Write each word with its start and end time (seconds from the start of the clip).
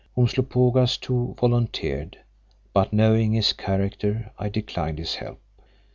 Umslopogaas, 0.17 0.97
too, 0.97 1.35
volunteered, 1.39 2.17
but 2.73 2.91
knowing 2.91 3.33
his 3.33 3.53
character, 3.53 4.31
I 4.35 4.49
declined 4.49 4.97
his 4.97 5.13
help. 5.13 5.39